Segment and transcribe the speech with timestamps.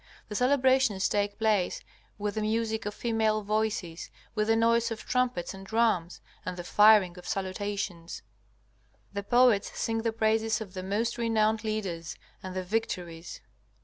[0.29, 1.79] The celebrations take place
[2.17, 6.63] with the music of female voices, with the noise of trumpets and drums, and the
[6.63, 8.23] firing of salutations.
[9.13, 13.41] The poets sing the praises of the most renowned leaders and the victories.